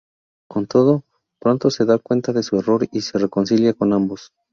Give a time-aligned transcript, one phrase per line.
[0.49, 1.03] Con todo,
[1.39, 4.33] pronto se da cuenta de su error y se reconcilia con ambos.